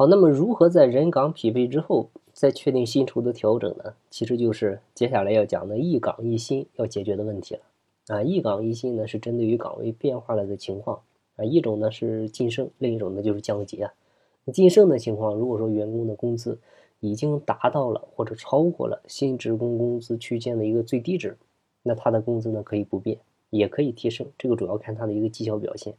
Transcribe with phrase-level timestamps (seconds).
[0.00, 3.94] 好，那么如何在人岗匹配之后再确定薪酬的调整呢？
[4.10, 7.62] 其实就是接下来要讲的一岗一薪要解决的问题了。
[8.06, 11.00] 啊，一岗一薪呢是针对于岗位变化了的情况
[11.34, 13.92] 啊，一种呢是晋升，另一种呢就是降级啊。
[14.52, 16.60] 晋升的情况，如果说员工的工资
[17.00, 21.36] 已经达到了或者超过了新职工工资区间的一个最低值，
[21.82, 23.18] 那他的工资呢可以不变，
[23.50, 25.92] 也可以提升，这个主要看他的一个绩效表现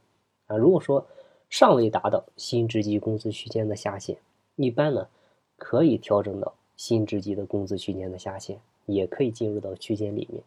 [0.46, 0.56] 啊。
[0.56, 1.06] 如果说
[1.50, 4.16] 尚未达到新职级工资区间的下限，
[4.54, 5.08] 一般呢
[5.56, 10.42] 可以调整到新职级的工资区间的下限，也可以进入到区间里面。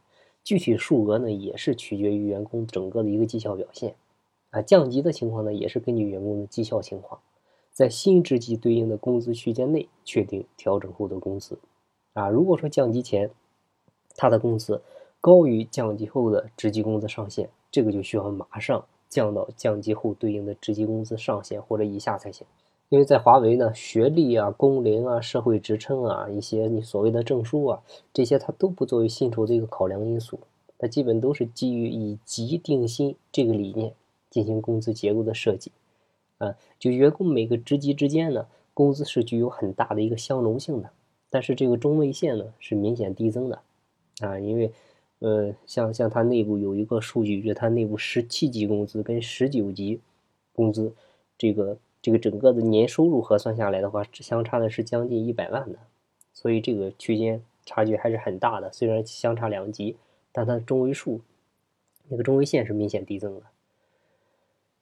[0.46, 3.96] 具体数额呢，也是取决于员工整个的一个绩效表现，
[4.52, 7.20] 啊，降级的情况呢，也是根据员工的绩效情况，
[7.72, 11.60] 在新职级对应的工资区间内确定调整后的工资，
[12.14, 13.30] 啊，如果说降级前
[14.16, 14.82] 他的工资
[15.20, 22.48] 高于降级后的职级工资上限，这个就需要马上降到降级后对应的职级工资上限或者以下才行。
[22.90, 30.40] 因为在华为呢，学历啊、工龄啊、社会职称啊、一些你所谓的证书啊，这些它都不作为薪酬的一个考量因素，
[30.80, 33.94] 它基本都是基于以级定薪这个理念
[34.30, 35.72] 进行工资结构的设计。
[36.40, 40.90] 啊，就员工每个职级之间呢，工资是具有很大的一个相容性的，
[41.30, 43.62] 但是这个中位线呢是明显递增的。
[44.22, 44.72] 啊，因为
[45.24, 50.00] 呃，像像它内部有一个数据，就是它内部十七级工资跟十九级
[50.54, 50.94] 工资
[51.38, 51.78] 这个。
[52.04, 55.80] 这个整个的年收入核算下来的话，相差的是将近一百万的，
[56.34, 58.70] 所以这个区间差距还是很大的。
[58.74, 59.96] 虽然相差两级，
[60.34, 61.22] 但它的中位数
[62.10, 63.44] 那个中位线是明显递增的。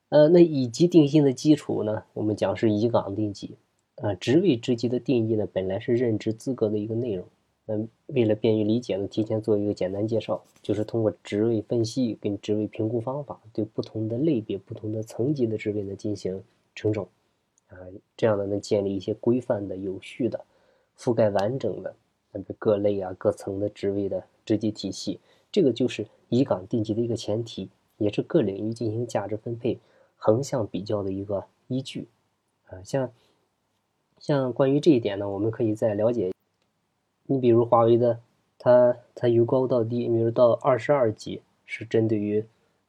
[0.08, 3.54] 呃，那以级定薪的基础呢，我们讲是以岗定级。
[3.98, 7.24] 啊，职位职级的定义呢，本来是任职资格的一个内容。
[7.66, 16.42] 嗯，为了便于理解呢，提前做一个简单介绍，就是通过职位分析跟职位评估方法，对不同的类别、不同的层级的职位呢进行。
[16.74, 17.06] 称种，
[17.68, 17.76] 啊，
[18.16, 20.42] 这样呢能建立一些规范的、有序的、
[20.98, 21.94] 覆盖完整的
[22.32, 25.20] 那个各类啊、各层的职位的职级体系。
[25.52, 29.78] 这个就是以岗定级的一个前提，也是各领域进行价值分配
[30.16, 32.08] 横向比较的一个依据。
[32.68, 33.12] 啊，像
[34.18, 36.32] 像关于这一点呢，我们可以再了解。
[37.32, 38.20] 你比如华为的，
[38.58, 42.44] 它它由高到低，比如到二十二级是针对于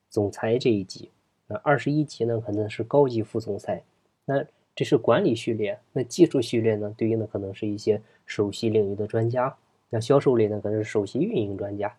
[0.09, 1.09] 总裁这一级。
[1.47, 3.83] 那二十一级呢，可能是高级副总裁，
[4.25, 4.43] 那
[4.75, 5.79] 这是管理序列。
[5.91, 9.55] 那技术序列呢，对应的可能是一些首席领域的专家。
[9.89, 11.95] 那销售类呢，可能是首席运营专家。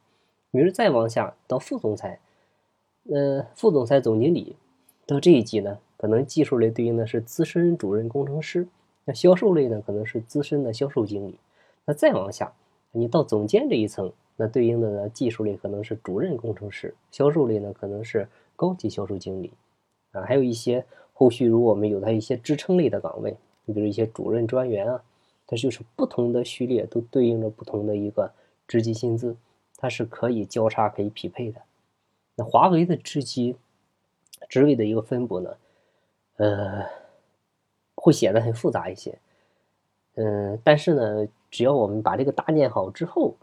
[0.50, 2.18] 比如再往下到副总裁，
[3.10, 4.56] 呃，副总裁、总经理，
[5.06, 8.66] 到这一级呢，可能技术类对应的是资深主任工程师。
[9.04, 11.38] 那销售类呢，可能是资深的销售经理。
[11.86, 12.52] 那再往下，
[12.92, 18.28] 你到总监这一层，那对应的呢，技术类可能是主任工程师，销售类呢，可能是。
[18.56, 19.52] 高级销售经理，
[20.12, 25.02] 啊，还有一些后续，如果我们有它一些支撑类的岗位，你比如一些主任专员啊，
[25.44, 28.30] 它就是不同的序列都对应着不同的一个
[28.68, 29.36] 职级薪资，
[29.76, 31.60] 它是可以交叉可以匹配的。
[32.36, 33.56] 那华为的职级
[34.48, 35.56] 职位的一个分布呢，
[36.36, 36.86] 呃，
[37.96, 39.18] 会显得很复杂一些，
[40.14, 43.34] 嗯，但是呢，只要我们把这个搭建好之后，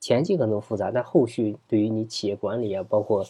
[0.00, 3.22] 前期可能复杂，但后续对于你企业管理啊，包括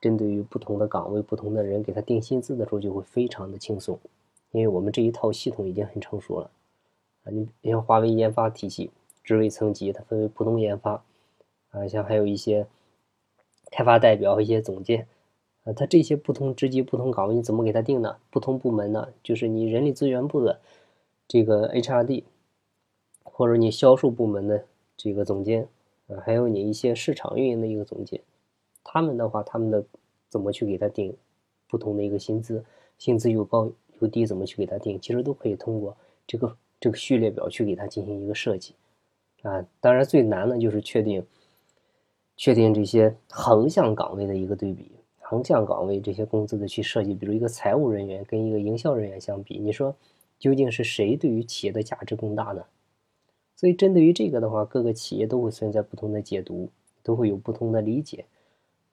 [0.00, 3.96] 针对于不同的岗位、不同的人，给他定薪资的时候就会非常的轻松，
[4.50, 6.50] 因为我们这一套系统已经很成熟了。
[7.22, 8.90] 啊，你像华为研发体系，
[9.22, 11.04] 职位层级它分为普通研发，
[11.70, 12.66] 啊，像还有一些
[13.70, 15.06] 开发代表、一些总监，
[15.62, 18.16] 啊，它这些不同职级、不同岗位你怎么给他定呢？
[18.32, 20.58] 不同部门呢，就是你人力资源部的
[21.28, 22.24] 这个 HRD，
[23.36, 24.64] 或者你销售部门的
[24.96, 25.66] 这个总监，
[26.06, 28.20] 啊，还有你一些市场运营的一个总监。
[28.84, 29.84] 他们的话，他们的
[30.28, 31.12] 怎么去给他定
[31.68, 32.64] 不同的一个薪资？
[32.96, 33.68] 薪资又高
[33.98, 35.00] 又低，怎么去给他定？
[35.00, 35.96] 其实都可以通过
[36.28, 38.76] 这个这个序列表去给他进行一个设计
[39.42, 39.66] 啊。
[39.80, 41.26] 当然最难的就是确定
[42.36, 47.12] 确定这些横向岗位的一个对比，横向岗位这些工资的去设计。
[47.12, 49.92] 比如一个财务人员跟一个营销人员相比，你说
[50.38, 52.62] 究竟是谁对于企业的价值更大呢？
[53.56, 56.68] 所以针对于这个的话，各个企业都会存在不同的解读，
[57.02, 58.24] 都会有不同的理解。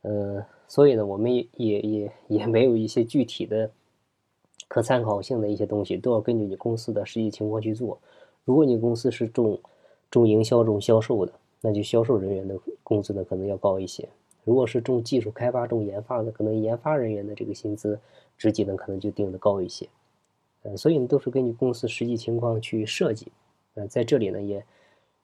[0.03, 3.71] 呃，所以呢，我们也也也也没有一些具体的
[4.67, 7.99] 可参考性的一些东西，都要根据你公司的实际情况去做。
[8.45, 9.59] 如果你公司是重
[10.09, 14.05] 重营销、重销售的，那就销售人员的工资呢可能要高一些；
[14.43, 17.99] 如果是重技术开发、重研发的，可能研发人员的这个薪资
[18.37, 19.87] 职级呢可能就定的高一些。
[20.63, 23.31] 呃，所以呢，都是根据公司实际情况去设计。
[23.75, 24.65] 嗯，在这里呢，也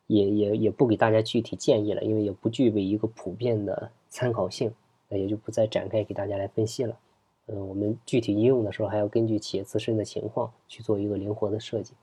[0.07, 3.91] 也也也不给大家具体建议了，因为也不具备一个普遍的。
[4.09, 4.73] 参考性，
[5.09, 6.97] 那也就不再展开给大家来分析了。
[7.47, 11.93] 嗯，我们具体应用的时候还要根据企业自身的情况去做一个灵活的设计。